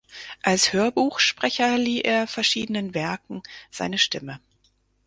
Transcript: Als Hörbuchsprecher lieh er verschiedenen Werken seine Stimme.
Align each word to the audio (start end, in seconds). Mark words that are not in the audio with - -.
Als 0.41 0.73
Hörbuchsprecher 0.73 1.77
lieh 1.77 2.01
er 2.01 2.25
verschiedenen 2.25 2.95
Werken 2.95 3.43
seine 3.69 3.99
Stimme. 3.99 4.39